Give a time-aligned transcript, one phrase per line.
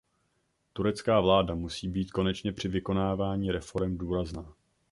[0.73, 4.53] Turecká vláda musí být konečně při vykonávaní reforem důrazná.